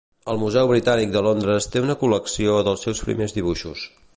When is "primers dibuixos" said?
3.11-3.89